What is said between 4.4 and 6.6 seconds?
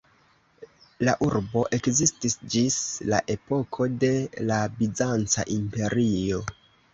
la Bizanca Imperio.